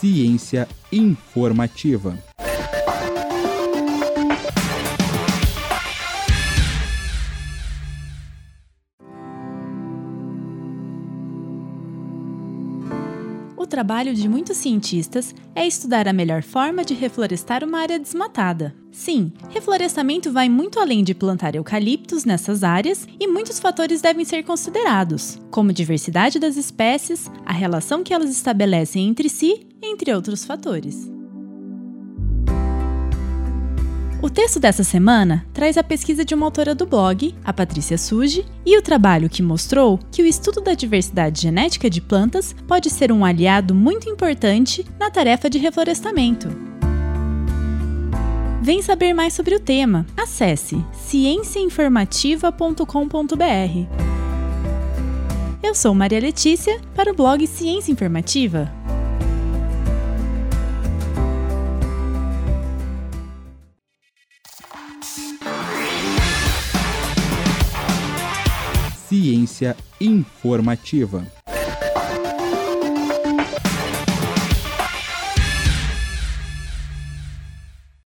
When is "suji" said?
37.98-38.46